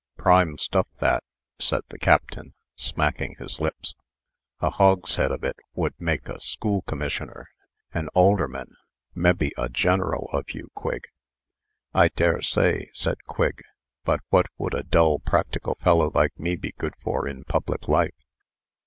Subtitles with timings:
[0.17, 1.23] "Prime stuff, that,"
[1.59, 3.93] said the Captain, smacking his lips.
[4.59, 7.47] "A hogshead of it would make a school commissioner,
[7.93, 8.75] an alderman,
[9.13, 11.03] mebbe a major of you, Quigg."
[11.93, 13.61] "I dare say," said Quigg.
[14.03, 18.15] "But what would a dull, practical fellow like me be good for in public life?"